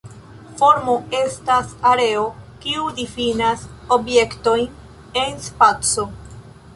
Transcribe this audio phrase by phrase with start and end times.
[0.59, 2.23] Formo estas areo,
[2.65, 3.65] kiu difinas
[3.99, 4.73] objektojn
[5.25, 6.07] en spaco.